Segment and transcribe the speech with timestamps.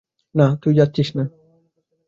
[0.35, 1.23] না, তুই যাচ্ছিস না।